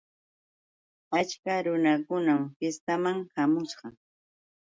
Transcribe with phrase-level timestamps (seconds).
[1.19, 3.87] Achka runakunam fiestaman hamushqa.